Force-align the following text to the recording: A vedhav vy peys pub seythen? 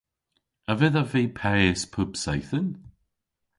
A 0.71 0.73
vedhav 0.79 1.07
vy 1.13 1.23
peys 1.39 1.81
pub 1.93 2.11
seythen? 2.23 2.67